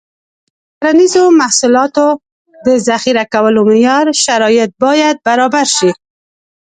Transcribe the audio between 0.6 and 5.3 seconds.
د کرنیزو محصولاتو د ذخیره کولو معیاري شرایط باید